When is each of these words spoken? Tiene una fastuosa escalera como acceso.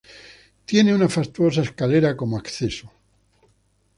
Tiene 0.65 0.95
una 0.95 1.07
fastuosa 1.07 1.61
escalera 1.61 2.17
como 2.17 2.35
acceso. 2.35 2.91